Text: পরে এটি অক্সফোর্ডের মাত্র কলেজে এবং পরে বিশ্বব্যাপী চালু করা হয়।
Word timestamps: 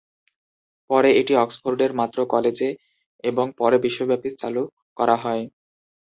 পরে 0.89 1.09
এটি 1.19 1.33
অক্সফোর্ডের 1.37 1.91
মাত্র 1.99 2.17
কলেজে 2.33 2.69
এবং 3.23 3.45
পরে 3.59 3.77
বিশ্বব্যাপী 3.85 4.29
চালু 4.41 4.63
করা 4.97 5.15
হয়। 5.23 5.43